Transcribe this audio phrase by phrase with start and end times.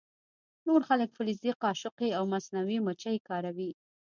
[0.67, 3.71] نور خلک فلزي قاشقې او مصنوعي مچۍ کاروي